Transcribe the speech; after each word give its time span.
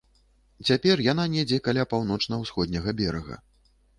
Цяпер 0.69 1.03
яна 1.07 1.25
недзе 1.33 1.59
каля 1.67 1.85
паўночна-усходняга 1.91 2.97
берага. 3.03 3.39